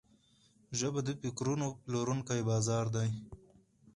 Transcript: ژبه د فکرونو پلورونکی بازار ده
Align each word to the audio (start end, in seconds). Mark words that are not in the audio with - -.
ژبه 0.79 0.99
د 1.03 1.09
فکرونو 1.21 1.67
پلورونکی 1.83 2.41
بازار 2.49 2.85
ده 2.95 3.03